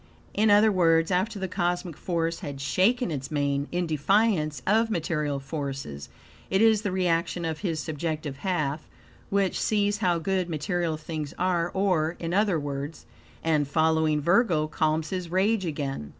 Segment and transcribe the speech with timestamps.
[0.33, 5.39] In other words, after the cosmic force had SHAKEN ITS MANE in defiance of material
[5.39, 6.09] forces,
[6.49, 8.87] it is the reaction of his subjective half
[9.29, 13.05] which sees HOW GOOD material things are; or, in other words,
[13.43, 16.09] "and following Virgo calms his rage again."